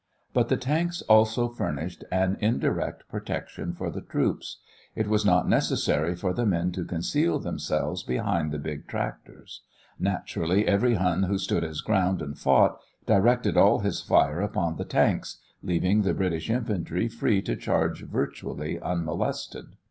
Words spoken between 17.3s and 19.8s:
to charge virtually unmolested.